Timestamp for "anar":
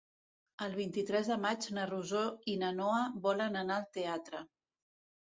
3.63-3.77